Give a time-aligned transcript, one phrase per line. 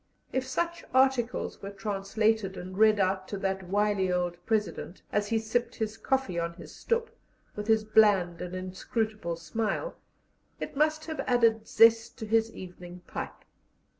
[0.33, 5.37] If such articles were translated and read out to that wily old President, as he
[5.37, 7.11] sipped his coffee on his stoep,
[7.55, 9.95] with his bland and inscrutable smile,
[10.59, 13.45] it must have added zest to his evening pipe.